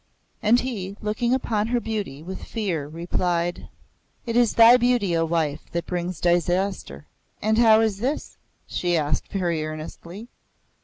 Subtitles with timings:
[0.41, 3.69] And he, looking upon her beauty with fear, replied,
[4.25, 7.05] "It is thy beauty, O wife, that brings disaster."
[7.39, 10.27] "And how is this?" she asked very earnestly.